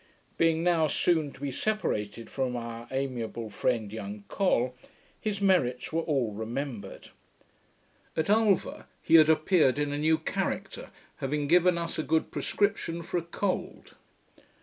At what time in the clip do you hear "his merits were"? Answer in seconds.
5.21-6.01